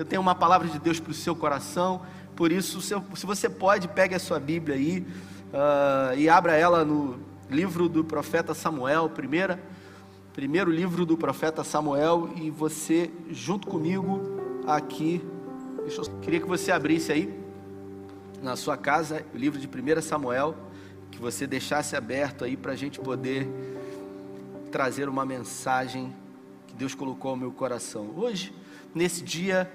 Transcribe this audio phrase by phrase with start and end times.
[0.00, 2.00] eu tenho uma palavra de Deus para o seu coração.
[2.34, 5.06] Por isso, se você pode, pegue a sua Bíblia aí
[5.52, 9.62] uh, e abra ela no livro do profeta Samuel, primeira,
[10.32, 15.22] primeiro livro do profeta Samuel, e você, junto comigo, aqui,
[15.80, 17.38] eu, queria que você abrisse aí,
[18.42, 20.56] na sua casa, o livro de 1 Samuel,
[21.10, 23.46] que você deixasse aberto aí para a gente poder
[24.72, 26.16] trazer uma mensagem
[26.66, 28.14] que Deus colocou ao meu coração.
[28.16, 28.50] Hoje,
[28.94, 29.70] nesse dia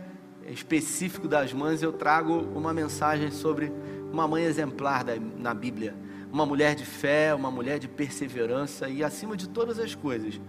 [0.48, 3.72] específico das mães, eu trago uma mensagem sobre
[4.12, 5.96] uma mãe exemplar da, na Bíblia,
[6.32, 10.40] uma mulher de fé, uma mulher de perseverança e, acima de todas as coisas,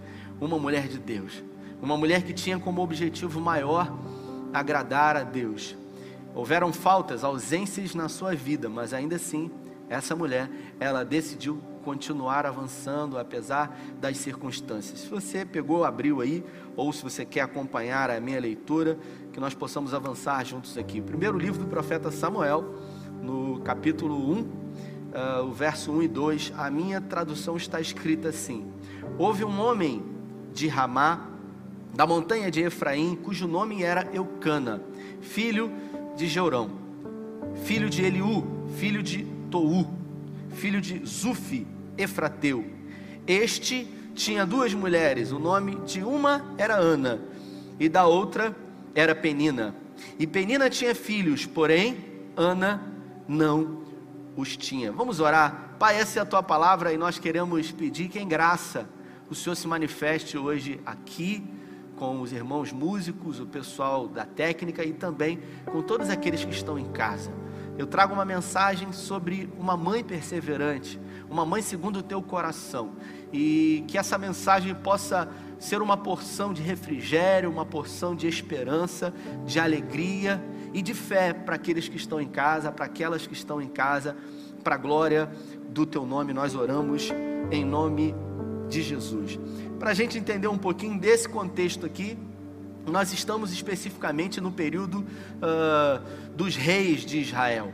[0.41, 1.43] uma mulher de Deus,
[1.81, 3.97] uma mulher que tinha como objetivo maior
[4.53, 5.77] agradar a Deus.
[6.35, 9.51] Houveram faltas, ausências na sua vida, mas ainda assim,
[9.89, 15.03] essa mulher, ela decidiu continuar avançando apesar das circunstâncias.
[15.03, 16.43] Se você pegou, abriu aí,
[16.75, 18.99] ou se você quer acompanhar a minha leitura,
[19.33, 21.01] que nós possamos avançar juntos aqui.
[21.01, 22.75] Primeiro livro do profeta Samuel,
[23.23, 24.47] no capítulo 1, uh,
[25.15, 28.67] ah, o verso 1 e 2, a minha tradução está escrita assim:
[29.17, 30.05] Houve um homem
[30.53, 31.29] de Ramá,
[31.95, 34.83] da montanha de Efraim, cujo nome era Eucana,
[35.21, 35.71] filho
[36.17, 36.69] de Jeurão,
[37.63, 38.45] filho de Eliú,
[38.77, 39.89] filho de Tou,
[40.51, 42.65] filho de Zufi, Efrateu.
[43.27, 47.21] Este tinha duas mulheres, o nome de uma era Ana
[47.79, 48.57] e da outra
[48.95, 49.75] era Penina.
[50.19, 51.99] E Penina tinha filhos, porém
[52.37, 52.83] Ana
[53.29, 53.83] não
[54.37, 54.93] os tinha.
[54.93, 55.75] Vamos orar.
[55.79, 58.89] Pai, essa é a tua palavra e nós queremos pedir que em graça
[59.29, 61.45] o Senhor se manifeste hoje aqui
[61.97, 66.79] com os irmãos músicos, o pessoal da técnica e também com todos aqueles que estão
[66.79, 67.33] em casa.
[67.79, 72.93] Eu trago uma mensagem sobre uma mãe perseverante, uma mãe segundo o teu coração,
[73.33, 79.13] e que essa mensagem possa ser uma porção de refrigério, uma porção de esperança,
[79.45, 83.61] de alegria e de fé para aqueles que estão em casa, para aquelas que estão
[83.61, 84.17] em casa,
[84.63, 85.31] para a glória
[85.71, 87.13] do teu nome, nós oramos
[87.51, 88.15] em nome
[88.69, 89.39] de Jesus.
[89.79, 92.19] Para a gente entender um pouquinho desse contexto aqui,
[92.87, 96.03] nós estamos especificamente no período uh,
[96.35, 97.73] dos reis de Israel.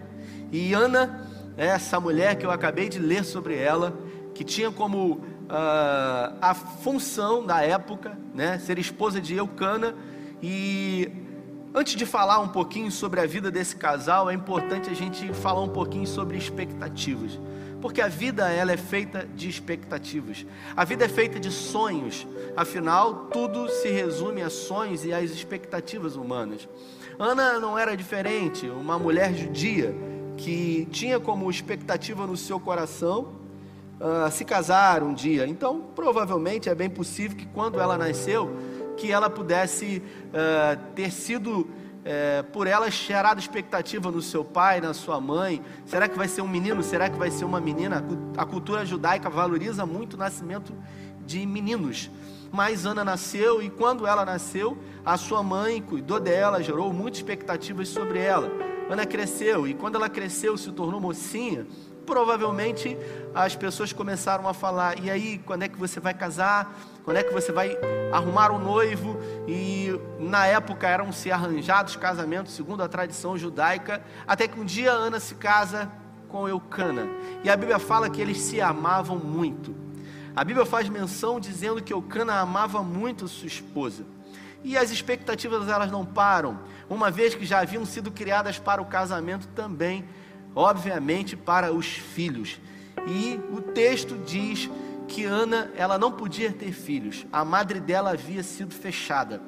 [0.50, 1.26] E Ana
[1.56, 3.96] essa mulher que eu acabei de ler sobre ela,
[4.34, 9.94] que tinha como uh, a função da época, né, ser esposa de Eucana.
[10.42, 11.10] E
[11.74, 15.62] antes de falar um pouquinho sobre a vida desse casal, é importante a gente falar
[15.62, 17.38] um pouquinho sobre expectativas.
[17.80, 20.46] Porque a vida ela é feita de expectativas.
[20.76, 22.26] A vida é feita de sonhos.
[22.56, 26.68] Afinal, tudo se resume a sonhos e às expectativas humanas.
[27.18, 29.94] Ana não era diferente, uma mulher judia
[30.36, 33.42] que tinha como expectativa no seu coração
[34.00, 35.46] uh, se casar um dia.
[35.46, 38.50] Então, provavelmente é bem possível que quando ela nasceu,
[38.96, 44.92] que ela pudesse uh, ter sido uh, por ela gerada expectativa no seu pai, na
[44.92, 45.62] sua mãe.
[45.86, 46.82] Será que vai ser um menino?
[46.82, 48.04] Será que vai ser uma menina?
[48.36, 50.74] A cultura judaica valoriza muito o nascimento
[51.24, 52.10] de meninos.
[52.50, 57.88] Mas Ana nasceu e quando ela nasceu, a sua mãe cuidou dela, gerou muitas expectativas
[57.88, 58.50] sobre ela.
[58.92, 61.66] Ana cresceu e quando ela cresceu, se tornou mocinha,
[62.04, 62.96] provavelmente
[63.34, 66.78] as pessoas começaram a falar: e aí, quando é que você vai casar?
[67.02, 67.76] Quando é que você vai
[68.12, 69.16] arrumar um noivo?
[69.48, 74.92] E na época eram se arranjados casamentos, segundo a tradição judaica, até que um dia
[74.92, 75.90] Ana se casa
[76.28, 77.06] com Eucana.
[77.42, 79.74] E a Bíblia fala que eles se amavam muito.
[80.36, 84.04] A Bíblia faz menção dizendo que Eucana amava muito sua esposa.
[84.64, 88.86] E as expectativas elas não param, uma vez que já haviam sido criadas para o
[88.86, 90.04] casamento também,
[90.54, 92.60] obviamente para os filhos.
[93.06, 94.70] E o texto diz
[95.08, 99.42] que Ana ela não podia ter filhos, a madre dela havia sido fechada.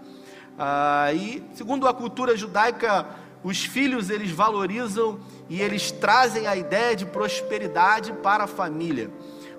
[0.59, 3.07] Ah, e segundo a cultura judaica,
[3.43, 9.11] os filhos eles valorizam e eles trazem a ideia de prosperidade para a família.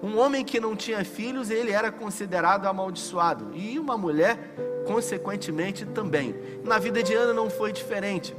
[0.06, 4.54] Um homem que não tinha filhos, ele era considerado amaldiçoado, e uma mulher,
[4.86, 6.36] consequentemente, também.
[6.64, 8.36] Na vida de Ana não foi diferente.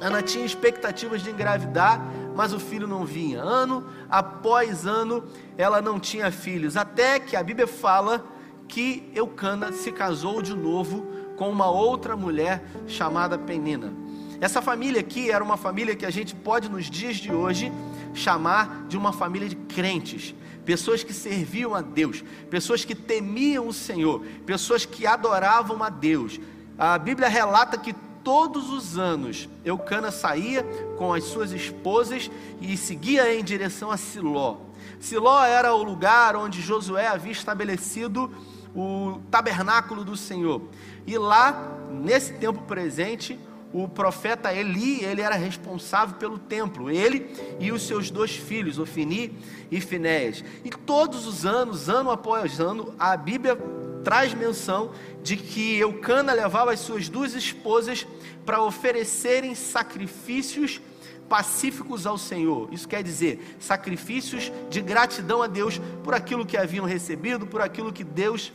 [0.00, 2.04] Ana tinha expectativas de engravidar,
[2.34, 3.40] mas o filho não vinha.
[3.40, 5.22] Ano após ano,
[5.56, 8.26] ela não tinha filhos, até que a Bíblia fala
[8.66, 13.92] que Eucana se casou de novo com uma outra mulher chamada Penina.
[14.40, 17.72] Essa família aqui era uma família que a gente pode nos dias de hoje
[18.12, 20.34] chamar de uma família de crentes
[20.66, 26.40] pessoas que serviam a Deus, pessoas que temiam o Senhor, pessoas que adoravam a Deus.
[26.76, 30.64] A Bíblia relata que todos os anos Eucana saía
[30.98, 32.28] com as suas esposas
[32.60, 34.56] e seguia em direção a Siló.
[34.98, 38.30] Siló era o lugar onde Josué havia estabelecido
[38.74, 40.60] o tabernáculo do Senhor.
[41.06, 43.38] E lá, nesse tempo presente,
[43.76, 47.30] o profeta Eli, ele era responsável pelo templo, ele
[47.60, 49.36] e os seus dois filhos, Ofini
[49.70, 50.42] e Finéias.
[50.64, 53.54] E todos os anos, ano após ano, a Bíblia
[54.02, 54.92] traz menção
[55.22, 58.06] de que Eucana levava as suas duas esposas
[58.46, 60.80] para oferecerem sacrifícios
[61.28, 62.72] pacíficos ao Senhor.
[62.72, 67.92] Isso quer dizer, sacrifícios de gratidão a Deus por aquilo que haviam recebido, por aquilo
[67.92, 68.52] que Deus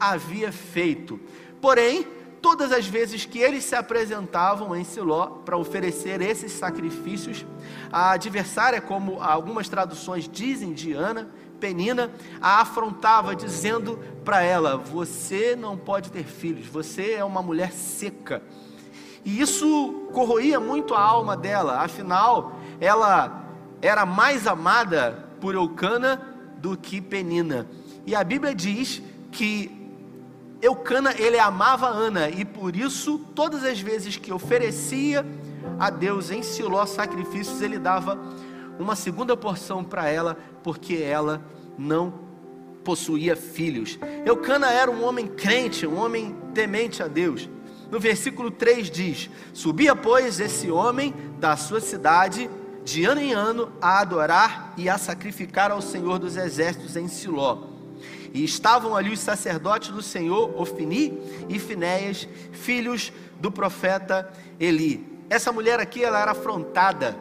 [0.00, 1.20] havia feito.
[1.60, 2.06] Porém,
[2.42, 7.46] todas as vezes que eles se apresentavam em Siló para oferecer esses sacrifícios,
[7.90, 11.30] a adversária, como algumas traduções dizem de Ana,
[11.60, 12.10] Penina,
[12.40, 18.42] a afrontava, dizendo para ela: Você não pode ter filhos, você é uma mulher seca.
[19.24, 23.46] E isso corroía muito a alma dela, afinal, ela
[23.80, 26.20] era mais amada por Eucana
[26.58, 27.68] do que Penina.
[28.04, 29.00] E a Bíblia diz
[29.30, 29.81] que
[30.62, 35.26] Eucana, ele amava Ana e por isso, todas as vezes que oferecia
[35.76, 38.16] a Deus em Siló sacrifícios, ele dava
[38.78, 41.44] uma segunda porção para ela, porque ela
[41.76, 42.14] não
[42.84, 43.98] possuía filhos.
[44.24, 47.50] Eucana era um homem crente, um homem temente a Deus.
[47.90, 52.48] No versículo 3 diz: Subia, pois, esse homem da sua cidade
[52.84, 57.71] de ano em ano a adorar e a sacrificar ao Senhor dos exércitos em Siló.
[58.32, 61.18] E estavam ali os sacerdotes do Senhor, Ofini
[61.48, 65.06] e Finéias, filhos do profeta Eli.
[65.28, 67.16] Essa mulher aqui, ela era afrontada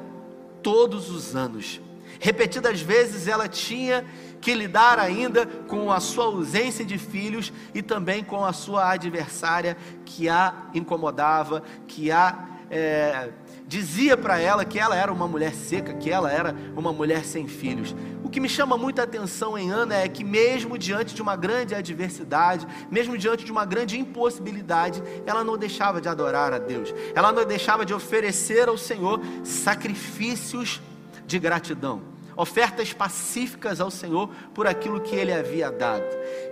[0.62, 1.82] todos os anos.
[2.20, 4.06] Repetidas vezes ela tinha
[4.40, 9.78] que lidar ainda com a sua ausência de filhos e também com a sua adversária
[10.06, 13.30] que a incomodava, que a é,
[13.68, 17.48] dizia para ela que ela era uma mulher seca, que ela era uma mulher sem
[17.48, 17.94] filhos.
[18.32, 22.66] Que me chama muita atenção em Ana é que, mesmo diante de uma grande adversidade,
[22.90, 27.46] mesmo diante de uma grande impossibilidade, ela não deixava de adorar a Deus, ela não
[27.46, 30.82] deixava de oferecer ao Senhor sacrifícios
[31.26, 32.11] de gratidão
[32.42, 36.04] ofertas pacíficas ao Senhor por aquilo que ele havia dado.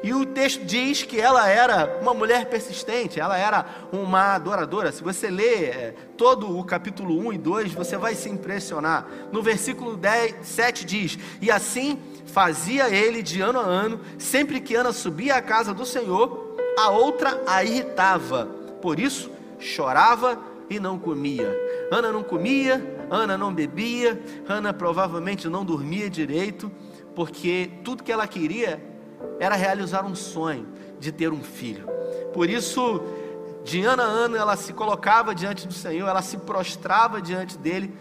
[0.04, 4.92] E o texto diz que ela era uma mulher persistente, ela era uma adoradora.
[4.92, 9.08] Se você ler é, todo o capítulo 1 e 2, você vai se impressionar.
[9.32, 11.98] No versículo 10, 7 diz: E assim
[12.28, 16.92] fazia ele de ano a ano, sempre que Ana subia à casa do Senhor, a
[16.92, 18.46] outra a irritava.
[18.80, 20.40] Por isso, chorava
[20.70, 21.52] e não comia.
[21.92, 26.72] Ana não comia, Ana não bebia, Ana provavelmente não dormia direito,
[27.16, 28.82] porque tudo que ela queria
[29.40, 30.68] era realizar um sonho
[31.00, 31.88] de ter um filho.
[32.34, 33.02] Por isso,
[33.64, 37.96] de ano a ano, ela se colocava diante do Senhor, ela se prostrava diante dele,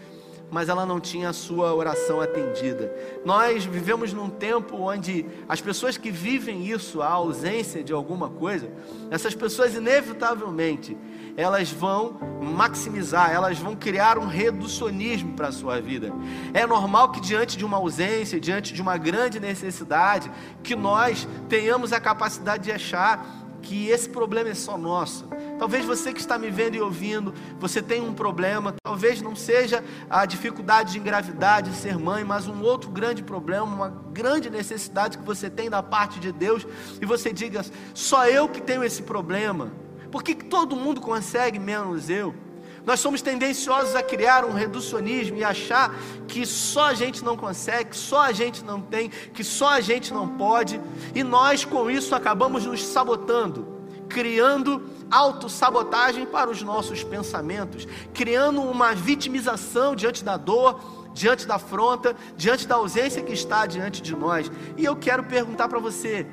[0.51, 2.93] mas ela não tinha a sua oração atendida.
[3.23, 8.69] Nós vivemos num tempo onde as pessoas que vivem isso, a ausência de alguma coisa,
[9.11, 10.97] essas pessoas inevitavelmente
[11.39, 16.11] elas vão maximizar, elas vão criar um reducionismo para a sua vida.
[16.53, 20.29] É normal que diante de uma ausência, diante de uma grande necessidade,
[20.61, 23.25] que nós tenhamos a capacidade de achar
[23.69, 25.27] que esse problema é só nosso.
[25.59, 29.83] Talvez você que está me vendo e ouvindo, você tenha um problema, talvez não seja
[30.09, 35.19] a dificuldade de engravidar, de ser mãe, mas um outro grande problema, uma grande necessidade
[35.19, 36.65] que você tem da parte de Deus,
[36.99, 37.63] e você diga:
[37.93, 39.71] só eu que tenho esse problema.
[40.11, 42.33] Por que todo mundo consegue, menos eu?
[42.89, 45.93] Nós somos tendenciosos a criar um reducionismo e achar
[46.27, 49.79] que só a gente não consegue, que só a gente não tem, que só a
[49.79, 50.81] gente não pode,
[51.13, 53.68] e nós com isso acabamos nos sabotando,
[54.09, 62.15] criando autossabotagem para os nossos pensamentos, criando uma vitimização diante da dor, diante da afronta,
[62.35, 64.51] diante da ausência que está diante de nós.
[64.75, 66.27] E eu quero perguntar para você: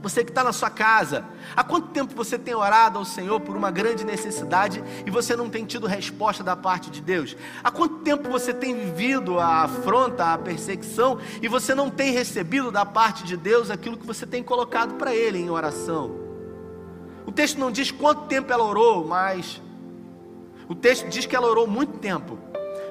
[0.00, 1.24] você que está na sua casa,
[1.56, 5.50] há quanto tempo você tem orado ao Senhor por uma grande necessidade e você não
[5.50, 7.36] tem tido resposta da parte de Deus?
[7.64, 12.70] Há quanto tempo você tem vivido a afronta, a perseguição e você não tem recebido
[12.70, 16.27] da parte de Deus aquilo que você tem colocado para Ele em oração?
[17.38, 19.62] Texto não diz quanto tempo ela orou, mas
[20.68, 22.36] o texto diz que ela orou muito tempo,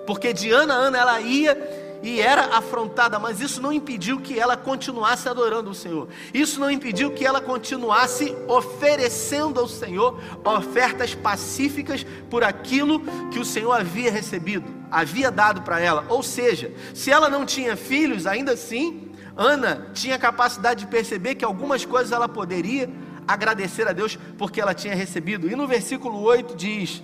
[0.05, 4.39] porque de ano a ano ela ia e era afrontada, mas isso não impediu que
[4.39, 6.07] ela continuasse adorando o Senhor.
[6.33, 13.45] Isso não impediu que ela continuasse oferecendo ao Senhor ofertas pacíficas por aquilo que o
[13.45, 16.05] Senhor havia recebido, havia dado para ela.
[16.07, 21.43] Ou seja, se ela não tinha filhos, ainda assim, Ana tinha capacidade de perceber que
[21.43, 22.89] algumas coisas ela poderia
[23.27, 25.49] agradecer a Deus porque ela tinha recebido.
[25.49, 27.03] E no versículo 8 diz: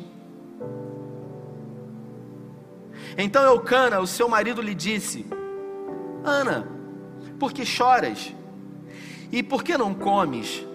[3.18, 5.25] então Eucana, o seu marido, lhe disse:
[6.24, 6.68] Ana,
[7.39, 8.34] por que choras?
[9.32, 10.65] E por que não comes?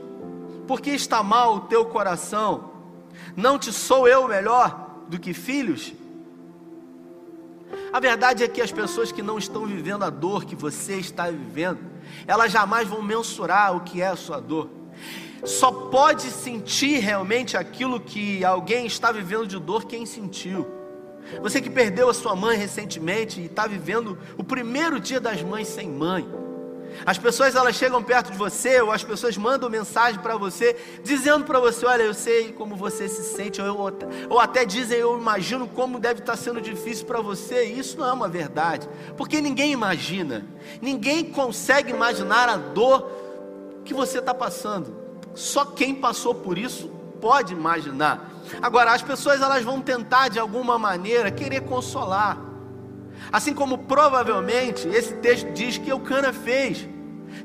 [0.66, 2.72] Por que está mal o teu coração?
[3.36, 5.92] Não te sou eu melhor do que filhos?
[7.92, 11.30] A verdade é que as pessoas que não estão vivendo a dor que você está
[11.30, 11.80] vivendo,
[12.26, 14.68] elas jamais vão mensurar o que é a sua dor.
[15.44, 20.66] Só pode sentir realmente aquilo que alguém está vivendo de dor quem sentiu.
[21.42, 25.68] Você que perdeu a sua mãe recentemente e está vivendo o primeiro dia das mães
[25.68, 26.26] sem mãe.
[27.04, 31.44] As pessoas elas chegam perto de você ou as pessoas mandam mensagem para você dizendo
[31.44, 33.92] para você, olha, eu sei como você se sente, ou,
[34.28, 37.64] ou até dizem, eu imagino como deve estar tá sendo difícil para você.
[37.64, 40.46] Isso não é uma verdade, porque ninguém imagina,
[40.80, 43.10] ninguém consegue imaginar a dor
[43.84, 45.07] que você está passando.
[45.38, 46.88] Só quem passou por isso
[47.20, 48.28] pode imaginar.
[48.60, 52.36] Agora, as pessoas elas vão tentar de alguma maneira querer consolar.
[53.30, 56.88] Assim como provavelmente esse texto diz que Eucana fez,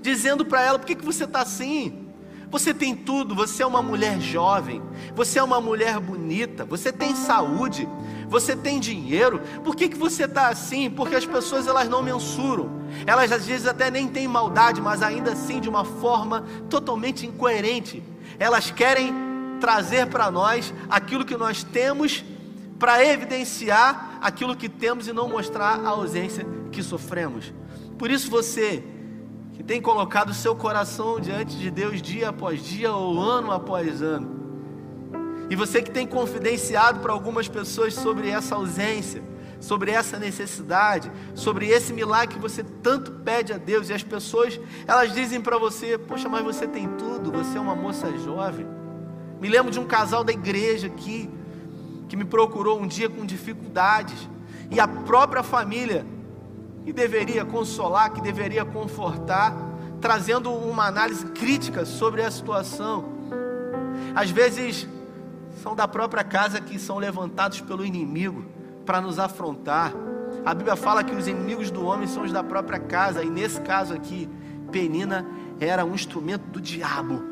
[0.01, 2.07] dizendo para ela: por que, que você está assim?
[2.49, 4.81] Você tem tudo, você é uma mulher jovem,
[5.15, 7.87] você é uma mulher bonita, você tem saúde,
[8.33, 9.39] você tem dinheiro.
[9.63, 10.89] Por que, que você está assim?
[10.89, 12.81] Porque as pessoas elas não mensuram.
[13.05, 18.01] Elas às vezes até nem têm maldade, mas ainda assim de uma forma totalmente incoerente.
[18.39, 19.13] Elas querem
[19.59, 22.25] trazer para nós aquilo que nós temos
[22.79, 27.53] para evidenciar aquilo que temos e não mostrar a ausência que sofremos.
[27.99, 28.83] Por isso você
[29.53, 34.42] que tem colocado seu coração diante de Deus dia após dia ou ano após ano.
[35.49, 39.21] E você que tem confidenciado para algumas pessoas sobre essa ausência,
[39.59, 44.59] sobre essa necessidade, sobre esse milagre que você tanto pede a Deus e as pessoas,
[44.87, 48.67] elas dizem para você: "Poxa, mas você tem tudo, você é uma moça jovem".
[49.39, 51.29] Me lembro de um casal da igreja aqui
[52.07, 54.29] que me procurou um dia com dificuldades
[54.69, 56.05] e a própria família
[56.85, 59.55] que deveria consolar, que deveria confortar,
[60.01, 63.05] trazendo uma análise crítica sobre a situação.
[64.15, 64.87] Às vezes
[65.63, 68.43] são da própria casa que são levantados pelo inimigo
[68.85, 69.93] para nos afrontar.
[70.43, 73.61] A Bíblia fala que os inimigos do homem são os da própria casa, e nesse
[73.61, 74.29] caso aqui,
[74.73, 75.25] Penina
[75.61, 77.23] era um instrumento do diabo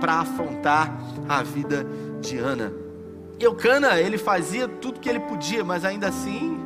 [0.00, 0.96] para afrontar
[1.28, 1.84] a vida
[2.20, 2.72] de Ana.
[3.40, 6.60] Eucana, ele fazia tudo que ele podia, mas ainda assim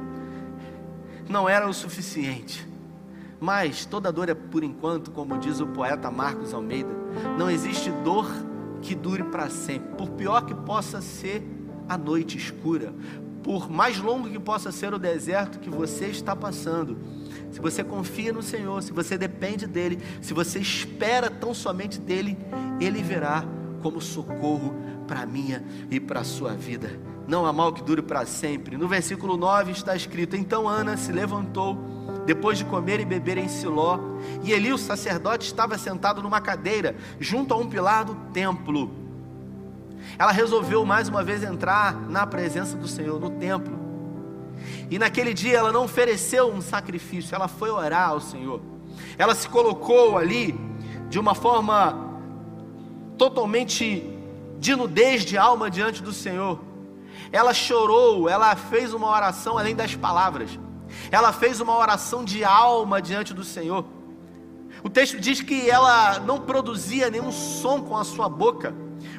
[1.27, 2.69] não era o suficiente.
[3.41, 6.91] Mas toda dor é por enquanto, como diz o poeta Marcos Almeida.
[7.39, 8.27] Não existe dor
[8.85, 9.97] que dure para sempre.
[9.97, 11.43] Por pior que possa ser
[11.89, 12.95] a noite escura,
[13.43, 16.99] por mais longo que possa ser o deserto que você está passando,
[17.51, 22.39] se você confia no Senhor, se você depende dEle, se você espera tão somente dEle,
[22.81, 23.45] Ele virá
[23.83, 24.75] como socorro
[25.07, 28.77] para minha e para a sua vida não há mal que dure para sempre.
[28.77, 31.79] No versículo 9 está escrito: Então Ana se levantou,
[32.27, 33.99] depois de comer e beber em Siló,
[34.43, 38.91] e Eli, o sacerdote, estava sentado numa cadeira, junto a um pilar do templo.
[40.19, 43.79] Ela resolveu mais uma vez entrar na presença do Senhor, no templo.
[44.91, 48.61] E naquele dia ela não ofereceu um sacrifício, ela foi orar ao Senhor.
[49.19, 50.59] Ela se colocou ali
[51.09, 52.13] de uma forma
[53.19, 54.11] totalmente
[54.59, 56.61] de nudez de alma diante do Senhor
[57.35, 60.57] ela chorou, ela fez uma oração além das palavras.
[61.11, 63.85] Ela fez uma oração de alma diante do Senhor.
[64.83, 68.75] O texto diz que ela não produzia nenhum som com a sua boca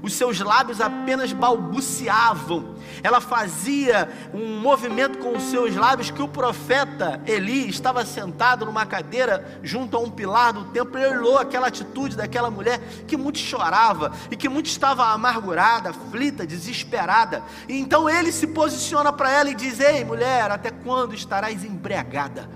[0.06, 2.76] os seus lábios apenas balbuciavam.
[3.02, 8.86] Ela fazia um movimento com os seus lábios que o profeta Eli estava sentado numa
[8.86, 13.40] cadeira junto a um pilar do templo e olhou aquela atitude daquela mulher que muito
[13.40, 17.42] chorava e que muito estava amargurada, aflita, desesperada.
[17.68, 22.48] E então ele se posiciona para ela e diz: Ei, mulher, até quando estarás embriagada?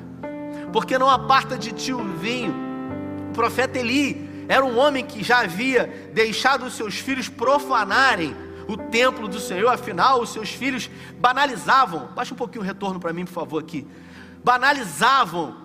[0.71, 2.53] Porque não aparta de ti o vinho.
[3.31, 8.35] O profeta Eli era um homem que já havia deixado os seus filhos profanarem
[8.67, 10.89] o templo do Senhor, afinal, os seus filhos
[11.19, 12.07] banalizavam.
[12.15, 13.85] Baixa um pouquinho o retorno para mim, por favor, aqui.
[14.43, 15.55] Banalizavam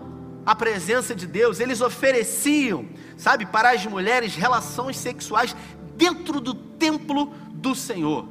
[0.45, 2.87] a presença de Deus, eles ofereciam,
[3.17, 5.57] sabe, para as mulheres relações sexuais
[5.97, 8.29] dentro do templo do Senhor.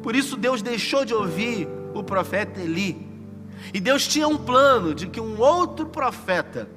[0.00, 3.04] Por isso Deus deixou de ouvir o profeta Eli.
[3.74, 6.68] E Deus tinha um plano de que um outro profeta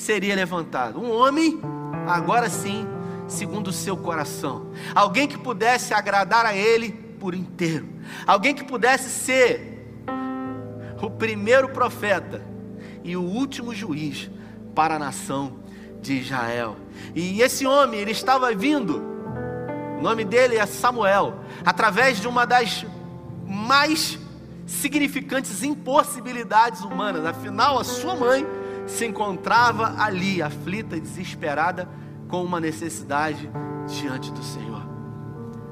[0.00, 1.60] seria levantado, um homem
[2.08, 2.86] agora sim,
[3.28, 4.70] segundo o seu coração.
[4.94, 7.86] Alguém que pudesse agradar a Ele por inteiro.
[8.26, 9.70] Alguém que pudesse ser
[11.00, 12.42] o primeiro profeta
[13.04, 14.30] e o último juiz
[14.74, 15.60] para a nação
[16.00, 16.76] de Israel.
[17.14, 19.02] E esse homem, ele estava vindo,
[19.98, 22.86] o nome dele é Samuel, através de uma das
[23.46, 24.18] mais
[24.66, 27.24] significantes impossibilidades humanas.
[27.24, 28.46] Afinal, a sua mãe
[28.86, 31.88] se encontrava ali, aflita e desesperada,
[32.28, 33.50] com uma necessidade
[33.86, 34.82] diante do Senhor.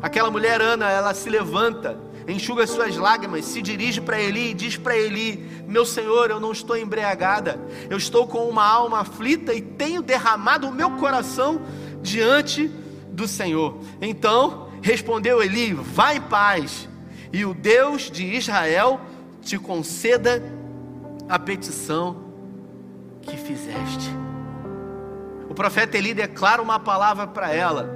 [0.02, 4.76] Aquela mulher Ana, ela se levanta enxuga suas lágrimas, se dirige para Eli e diz
[4.76, 9.62] para Eli: Meu senhor, eu não estou embriagada, eu estou com uma alma aflita e
[9.62, 11.60] tenho derramado o meu coração
[12.02, 12.68] diante
[13.10, 13.78] do Senhor.
[14.00, 16.88] Então respondeu Eli: Vá em paz,
[17.32, 19.00] e o Deus de Israel
[19.40, 20.42] te conceda
[21.28, 22.27] a petição
[23.28, 24.10] que fizeste.
[25.48, 27.88] O profeta Eli declara uma palavra para ela,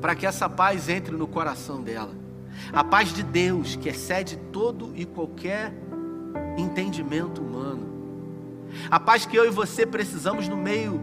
[0.00, 2.12] para que essa paz entre no coração dela.
[2.72, 5.72] A paz de Deus, que excede todo e qualquer
[6.56, 7.88] entendimento humano.
[8.90, 11.00] A paz que eu e você precisamos no meio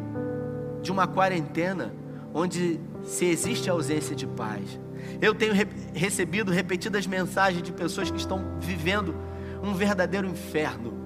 [0.81, 1.93] de uma quarentena,
[2.33, 4.79] onde se existe ausência de paz.
[5.21, 9.15] Eu tenho re recebido repetidas mensagens de pessoas que estão vivendo
[9.63, 11.04] um verdadeiro inferno.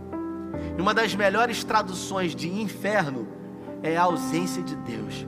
[0.79, 3.27] E uma das melhores traduções de inferno
[3.83, 5.27] é a ausência de Deus,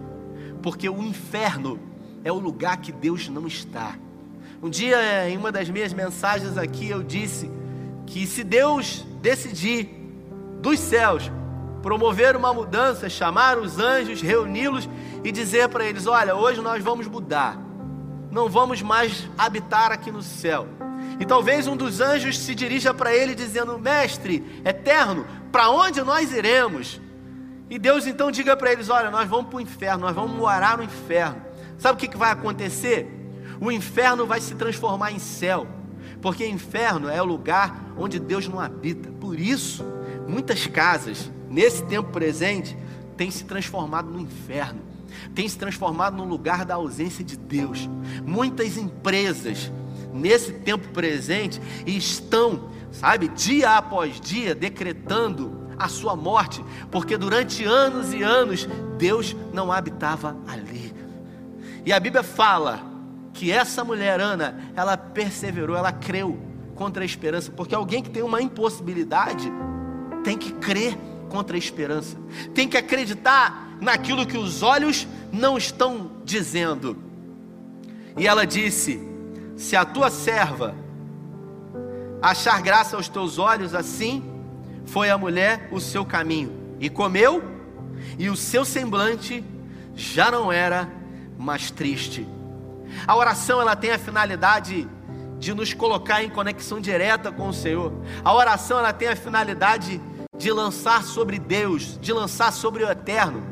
[0.64, 1.78] porque o inferno
[2.24, 3.98] é o lugar que Deus não está.
[4.64, 7.52] Um dia, em uma das minhas mensagens aqui, eu disse
[8.08, 9.90] que se Deus decidir
[10.62, 11.30] dos céus
[11.82, 14.88] promover uma mudança, chamar os anjos, reuni-los
[15.22, 17.60] e dizer para eles: Olha, hoje nós vamos mudar,
[18.32, 20.66] não vamos mais habitar aqui no céu.
[21.20, 26.32] E talvez um dos anjos se dirija para ele dizendo: Mestre eterno, para onde nós
[26.32, 27.00] iremos?
[27.70, 30.78] E Deus então diga para eles: Olha, nós vamos para o inferno, nós vamos morar
[30.78, 31.42] no inferno.
[31.78, 33.22] Sabe o que, que vai acontecer?
[33.60, 35.68] O inferno vai se transformar em céu,
[36.22, 39.10] porque inferno é o lugar onde Deus não habita.
[39.20, 39.86] Por isso,
[40.28, 42.78] muitas casas, nesse tempo presente,
[43.16, 44.82] têm se transformado no inferno,
[45.36, 47.88] têm se transformado no lugar da ausência de Deus.
[48.26, 49.72] Muitas empresas,
[50.12, 58.14] nesse tempo presente, estão, sabe, dia após dia, decretando a sua morte, porque durante anos
[58.14, 58.68] e anos
[58.98, 60.94] Deus não habitava ali.
[61.86, 62.82] E a Bíblia fala
[63.34, 66.38] que essa mulher, Ana, ela perseverou, ela creu
[66.76, 69.52] contra a esperança, porque alguém que tem uma impossibilidade
[70.24, 70.96] tem que crer
[71.30, 72.18] contra a esperança,
[72.54, 76.98] tem que acreditar naquilo que os olhos não estão dizendo.
[78.18, 79.00] E ela disse:
[79.56, 80.76] Se a tua serva
[82.22, 84.24] achar graça aos teus olhos, assim
[84.86, 87.44] foi a mulher o seu caminho, e comeu,
[88.18, 89.44] e o seu semblante
[89.96, 90.90] já não era
[91.38, 92.28] mais triste.
[93.08, 94.88] A oração ela tem a finalidade
[95.40, 97.94] de nos colocar em conexão direta com o Senhor.
[98.24, 100.02] A oração ela tem a finalidade
[100.38, 103.51] de lançar sobre Deus, de lançar sobre o eterno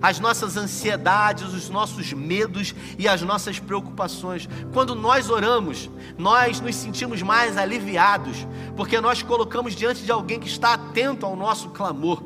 [0.00, 4.48] as nossas ansiedades, os nossos medos e as nossas preocupações.
[4.72, 10.48] Quando nós oramos, nós nos sentimos mais aliviados, porque nós colocamos diante de alguém que
[10.48, 12.22] está atento ao nosso clamor.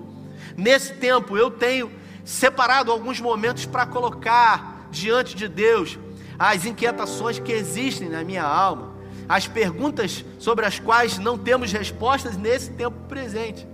[0.56, 1.90] Nesse tempo eu tenho
[2.24, 5.98] separado alguns momentos para colocar diante de Deus
[6.38, 8.92] as inquietações que existem na minha alma,
[9.28, 13.71] as perguntas sobre as quais não temos respostas nesse tempo presente.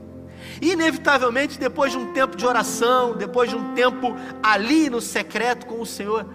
[0.61, 5.81] Inevitavelmente, depois de um tempo de oração, depois de um tempo ali no secreto com
[5.81, 6.27] o Senhor,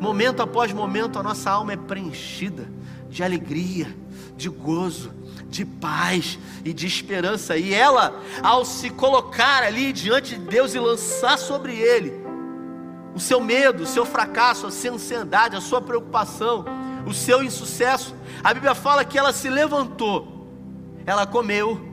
[0.00, 2.68] momento após momento, a nossa alma é preenchida
[3.08, 3.94] de alegria,
[4.36, 5.12] de gozo,
[5.48, 7.56] de paz e de esperança.
[7.56, 12.20] E ela, ao se colocar ali diante de Deus e lançar sobre Ele,
[13.14, 16.64] o seu medo, o seu fracasso, a sua ansiedade, a sua preocupação,
[17.06, 18.14] o seu insucesso.
[18.42, 20.48] A Bíblia fala que ela se levantou,
[21.04, 21.91] ela comeu,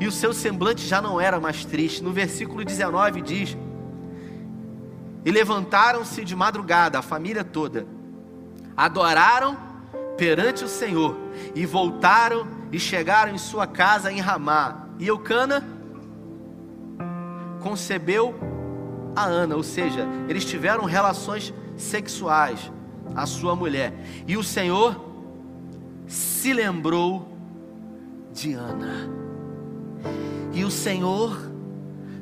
[0.00, 2.02] e o seu semblante já não era mais triste.
[2.02, 3.56] No versículo 19 diz:
[5.24, 7.86] E levantaram-se de madrugada, a família toda,
[8.76, 9.56] adoraram
[10.16, 11.16] perante o Senhor,
[11.54, 14.86] e voltaram e chegaram em sua casa em Ramá.
[14.98, 15.64] E Eucana
[17.60, 18.34] concebeu
[19.14, 22.70] a Ana, ou seja, eles tiveram relações sexuais,
[23.14, 23.92] a sua mulher.
[24.26, 25.08] E o Senhor
[26.06, 27.36] se lembrou
[28.32, 29.27] de Ana.
[30.52, 31.38] E o Senhor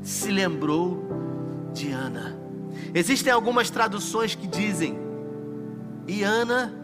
[0.02, 2.38] se lembrou de Ana.
[2.94, 4.98] Existem algumas traduções que dizem:
[6.06, 6.74] E Ana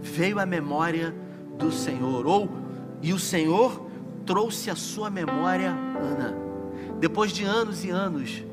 [0.00, 1.14] veio à memória
[1.58, 2.48] do Senhor, ou
[3.02, 3.88] e o Senhor
[4.26, 6.34] trouxe à sua memória Ana.
[7.00, 8.44] Depois de anos e anos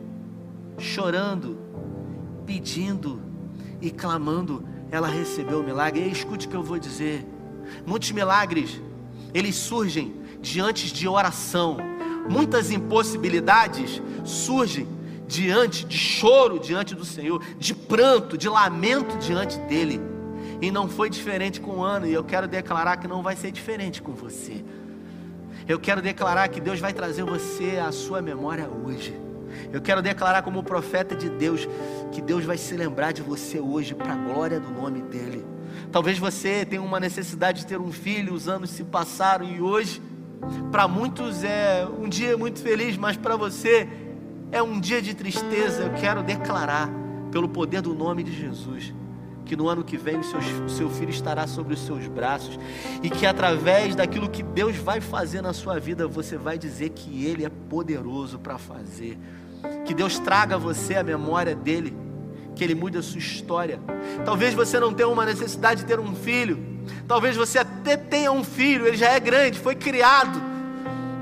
[0.77, 1.57] chorando,
[2.45, 3.19] pedindo
[3.81, 6.01] e clamando, ela recebeu o milagre.
[6.01, 7.25] E escute o que eu vou dizer.
[7.85, 8.81] Muitos milagres,
[9.33, 10.13] eles surgem
[10.45, 11.77] diante de oração.
[12.29, 14.87] Muitas impossibilidades surgem
[15.27, 19.99] diante de choro diante do Senhor, de pranto, de lamento diante dele.
[20.61, 23.51] E não foi diferente com o ano, e eu quero declarar que não vai ser
[23.51, 24.63] diferente com você.
[25.67, 29.19] Eu quero declarar que Deus vai trazer você à sua memória hoje.
[29.73, 31.67] Eu quero declarar como profeta de Deus
[32.11, 35.55] que Deus vai se lembrar de você hoje para a glória do nome dele
[35.91, 40.01] Talvez você tenha uma necessidade de ter um filho, os anos se passaram e hoje,
[40.71, 43.87] para muitos é um dia muito feliz, mas para você
[44.51, 45.83] é um dia de tristeza.
[45.83, 46.89] Eu quero declarar,
[47.31, 48.93] pelo poder do nome de Jesus,
[49.45, 52.59] que no ano que vem o seu, o seu filho estará sobre os seus braços
[53.03, 57.25] e que através daquilo que Deus vai fazer na sua vida, você vai dizer que
[57.25, 59.17] Ele é poderoso para fazer.
[59.85, 61.95] Que Deus traga a você a memória dele,
[62.55, 63.79] que Ele mude a sua história.
[64.23, 66.74] Talvez você não tenha uma necessidade de ter um filho,
[67.07, 70.41] talvez você até tenha um filho, ele já é grande, foi criado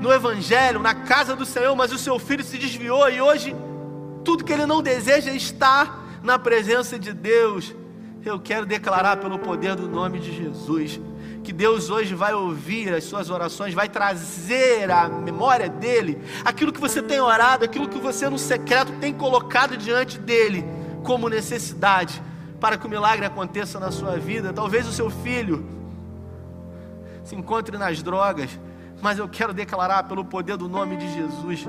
[0.00, 3.54] no Evangelho, na casa do Senhor, mas o seu filho se desviou e hoje
[4.24, 7.74] tudo que ele não deseja é estar na presença de Deus.
[8.24, 11.00] Eu quero declarar pelo poder do nome de Jesus
[11.42, 16.80] que Deus hoje vai ouvir as suas orações, vai trazer à memória dele aquilo que
[16.80, 20.64] você tem orado, aquilo que você no secreto tem colocado diante dele
[21.02, 22.22] como necessidade
[22.60, 24.52] para que o milagre aconteça na sua vida.
[24.52, 25.64] Talvez o seu filho
[27.24, 28.58] se encontre nas drogas,
[29.00, 31.66] mas eu quero declarar pelo poder do nome de Jesus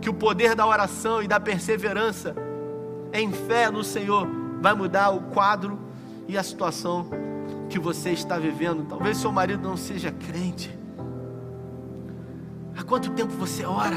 [0.00, 2.34] que o poder da oração e da perseverança
[3.12, 4.28] em fé no Senhor
[4.60, 5.78] vai mudar o quadro
[6.26, 7.08] e a situação
[7.68, 8.84] que você está vivendo.
[8.88, 10.76] Talvez seu marido não seja crente.
[12.76, 13.96] Há quanto tempo você ora?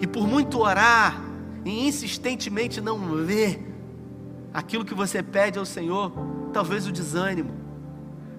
[0.00, 1.27] E por muito orar
[1.64, 3.66] e insistentemente não ver
[4.52, 6.12] aquilo que você pede ao Senhor,
[6.52, 7.50] talvez o desânimo,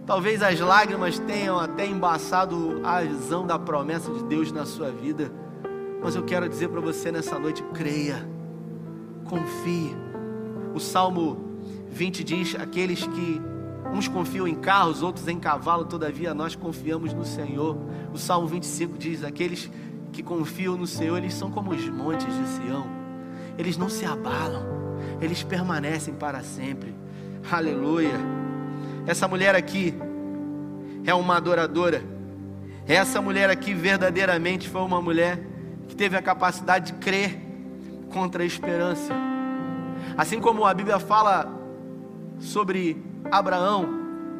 [0.05, 5.31] talvez as lágrimas tenham até embaçado a visão da promessa de Deus na sua vida.
[6.01, 8.27] Mas eu quero dizer para você nessa noite: creia
[9.29, 9.95] confie.
[10.73, 11.37] O Salmo
[11.89, 13.41] 20 diz: Aqueles que
[13.93, 17.77] uns confiam em carros, outros em cavalo, todavia nós confiamos no Senhor.
[18.11, 19.71] O Salmo 25 diz: Aqueles
[20.11, 22.87] que confiam no Senhor, eles são como os montes de Sião,
[23.59, 24.63] eles não se abalam,
[25.19, 26.95] eles permanecem para sempre.
[27.51, 28.17] Aleluia.
[29.05, 29.93] Essa mulher aqui
[31.05, 32.01] é uma adoradora.
[32.87, 35.37] Essa mulher aqui verdadeiramente foi uma mulher
[35.89, 37.37] que teve a capacidade de crer
[38.09, 39.13] contra a esperança.
[40.17, 41.51] Assim como a Bíblia fala
[42.39, 43.89] sobre Abraão,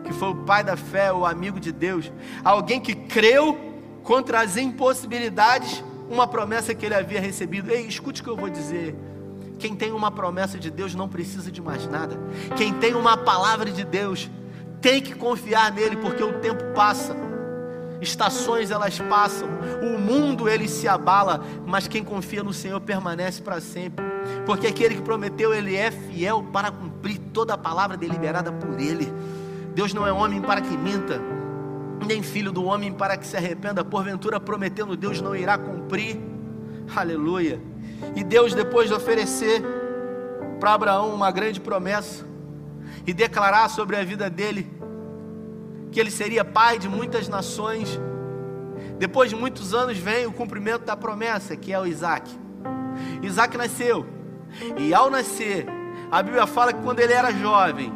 [0.05, 2.09] que foi o pai da fé, o amigo de Deus,
[2.41, 3.57] alguém que creu
[4.01, 7.69] contra as impossibilidades, uma promessa que ele havia recebido.
[7.71, 8.95] Ei, escute o que eu vou dizer.
[9.57, 12.17] Quem tem uma promessa de Deus não precisa de mais nada.
[12.55, 14.29] Quem tem uma palavra de Deus
[14.81, 17.15] tem que confiar nele, porque o tempo passa
[18.01, 19.49] estações elas passam,
[19.81, 24.05] o mundo ele se abala, mas quem confia no Senhor permanece para sempre,
[24.45, 29.11] porque aquele que prometeu, ele é fiel para cumprir toda a palavra deliberada por ele.
[29.73, 31.21] Deus não é homem para que minta,
[32.05, 36.19] nem filho do homem para que se arrependa, porventura prometendo, Deus não irá cumprir.
[36.95, 37.61] Aleluia.
[38.15, 39.61] E Deus, depois de oferecer
[40.59, 42.25] para Abraão uma grande promessa
[43.05, 44.69] e declarar sobre a vida dele,
[45.91, 47.99] que ele seria pai de muitas nações.
[48.97, 52.29] Depois de muitos anos vem o cumprimento da promessa, que é o Isaac.
[53.21, 54.05] Isaac nasceu,
[54.77, 55.65] e ao nascer,
[56.11, 57.93] a Bíblia fala que quando ele era jovem,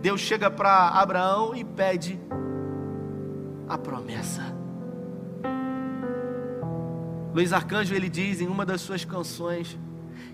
[0.00, 2.20] Deus chega para Abraão e pede
[3.68, 4.42] a promessa.
[7.34, 9.78] Luiz Arcanjo ele diz em uma das suas canções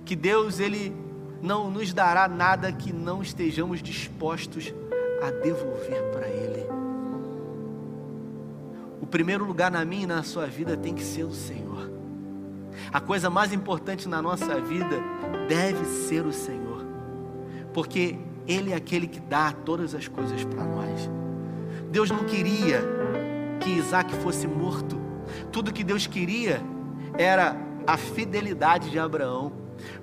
[0.04, 0.94] que Deus ele
[1.42, 4.72] não nos dará nada que não estejamos dispostos
[5.22, 6.64] a devolver para ele.
[9.00, 11.90] O primeiro lugar na minha e na sua vida tem que ser o Senhor.
[12.90, 14.96] A coisa mais importante na nossa vida
[15.48, 16.84] deve ser o Senhor,
[17.72, 18.16] porque
[18.46, 21.10] Ele é aquele que dá todas as coisas para nós.
[21.90, 22.82] Deus não queria
[23.64, 25.00] que Isaac fosse morto,
[25.50, 26.60] tudo que Deus queria
[27.16, 29.52] era a fidelidade de Abraão.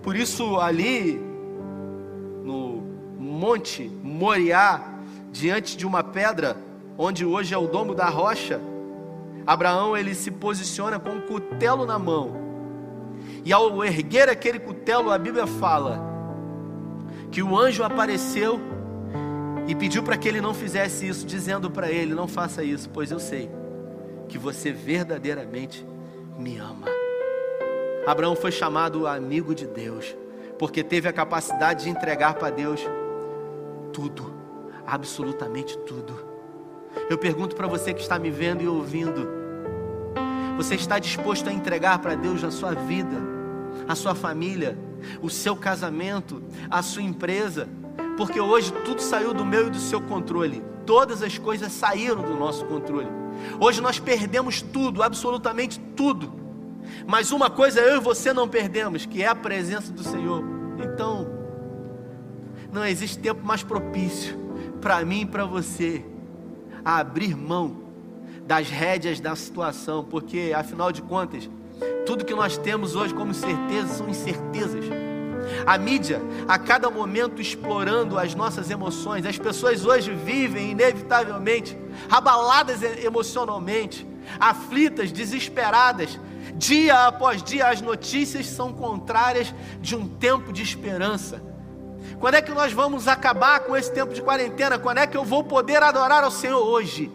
[0.01, 1.21] Por isso, ali
[2.43, 2.81] no
[3.19, 4.81] Monte Moriá,
[5.31, 6.57] diante de uma pedra,
[6.97, 8.59] onde hoje é o domo da rocha,
[9.45, 12.41] Abraão ele se posiciona com um cutelo na mão.
[13.45, 16.01] E ao erguer aquele cutelo, a Bíblia fala
[17.31, 18.59] que o anjo apareceu
[19.67, 23.11] e pediu para que ele não fizesse isso, dizendo para ele: Não faça isso, pois
[23.11, 23.49] eu sei
[24.27, 25.85] que você verdadeiramente
[26.37, 26.87] me ama.
[28.05, 30.15] Abraão foi chamado amigo de Deus,
[30.57, 32.81] porque teve a capacidade de entregar para Deus
[33.93, 34.33] tudo,
[34.87, 36.31] absolutamente tudo.
[37.09, 39.27] Eu pergunto para você que está me vendo e ouvindo:
[40.57, 43.17] você está disposto a entregar para Deus a sua vida,
[43.87, 44.77] a sua família,
[45.21, 47.67] o seu casamento, a sua empresa?
[48.21, 50.63] Porque hoje tudo saiu do meu e do seu controle.
[50.85, 53.07] Todas as coisas saíram do nosso controle.
[53.59, 56.31] Hoje nós perdemos tudo, absolutamente tudo.
[57.07, 60.43] Mas uma coisa eu e você não perdemos, que é a presença do Senhor.
[60.77, 61.27] Então,
[62.71, 64.37] não existe tempo mais propício
[64.79, 66.05] para mim e para você
[66.85, 67.75] a abrir mão
[68.45, 71.49] das rédeas da situação, porque afinal de contas,
[72.05, 74.85] tudo que nós temos hoje como certeza são incertezas.
[75.65, 81.77] A mídia, a cada momento explorando as nossas emoções, as pessoas hoje vivem inevitavelmente
[82.09, 84.07] abaladas emocionalmente,
[84.39, 86.19] aflitas, desesperadas.
[86.55, 91.41] Dia após dia, as notícias são contrárias de um tempo de esperança.
[92.19, 94.77] Quando é que nós vamos acabar com esse tempo de quarentena?
[94.77, 97.11] Quando é que eu vou poder adorar ao Senhor hoje?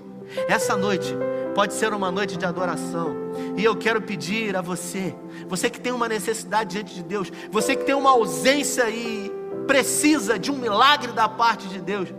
[0.48, 1.14] Essa noite
[1.54, 3.25] pode ser uma noite de adoração.
[3.56, 5.14] E eu quero pedir a você,
[5.48, 9.32] você que tem uma necessidade diante de Deus, você que tem uma ausência e
[9.66, 12.12] precisa de um milagre da parte de Deus,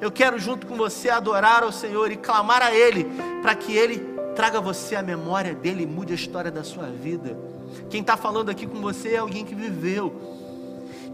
[0.00, 3.06] eu quero junto com você adorar ao Senhor e clamar a Ele,
[3.40, 3.98] para que Ele
[4.36, 7.38] traga você a memória dele e mude a história da sua vida.
[7.88, 10.14] Quem está falando aqui com você é alguém que viveu,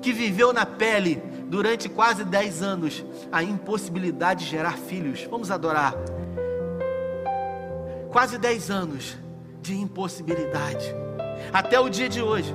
[0.03, 5.27] que viveu na pele durante quase 10 anos a impossibilidade de gerar filhos.
[5.31, 5.95] Vamos adorar
[8.11, 9.17] quase 10 anos
[9.63, 10.95] de impossibilidade.
[11.53, 12.55] Até o dia de hoje,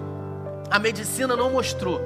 [0.70, 2.02] a medicina não mostrou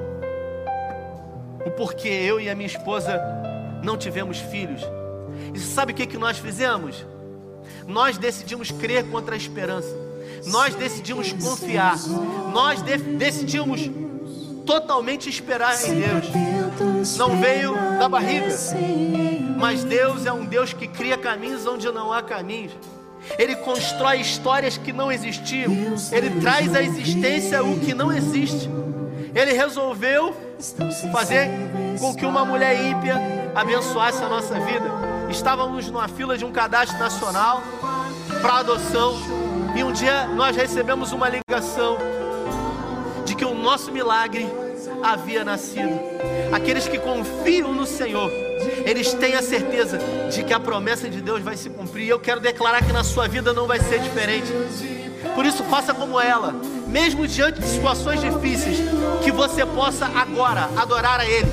[1.64, 3.20] o porquê eu e a minha esposa
[3.82, 4.82] não tivemos filhos.
[5.54, 7.04] E sabe o que, que nós fizemos?
[7.86, 9.94] Nós decidimos crer contra a esperança.
[10.46, 11.96] Nós decidimos confiar.
[12.52, 13.90] Nós de decidimos
[14.64, 17.16] totalmente esperar em Deus.
[17.16, 18.48] Não veio da barriga,
[19.58, 22.72] mas Deus é um Deus que cria caminhos onde não há caminhos.
[23.38, 25.72] Ele constrói histórias que não existiam.
[26.12, 28.68] Ele traz à existência o que não existe.
[29.34, 30.34] Ele resolveu
[31.12, 31.48] fazer
[31.98, 33.16] com que uma mulher ímpia
[33.54, 34.90] abençoasse a nossa vida.
[35.30, 37.62] Estávamos numa fila de um cadastro nacional
[38.42, 39.16] para adoção
[39.76, 41.96] e um dia nós recebemos uma ligação
[43.24, 44.46] de que o nosso milagre
[45.02, 45.98] havia nascido.
[46.52, 48.30] Aqueles que confiam no Senhor
[48.84, 49.98] eles têm a certeza
[50.30, 52.08] de que a promessa de Deus vai se cumprir.
[52.08, 54.52] Eu quero declarar que na sua vida não vai ser diferente.
[55.34, 56.54] Por isso, faça como ela,
[56.86, 58.78] mesmo diante de situações difíceis,
[59.22, 61.48] que você possa agora adorar a Ele.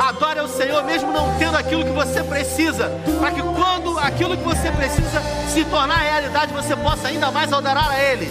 [0.00, 4.44] Adore ao Senhor, mesmo não tendo aquilo que você precisa, para que quando aquilo que
[4.44, 8.30] você precisa se tornar realidade, você possa ainda mais adorar a Ele.